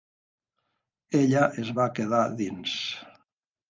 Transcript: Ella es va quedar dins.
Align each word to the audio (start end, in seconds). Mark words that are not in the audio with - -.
Ella 1.21 1.45
es 1.67 1.71
va 1.83 1.89
quedar 2.01 2.25
dins. 2.43 2.77